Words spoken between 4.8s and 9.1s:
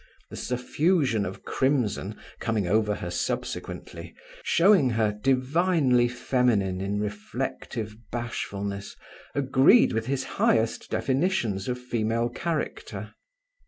her divinely feminine in reflective bashfulness,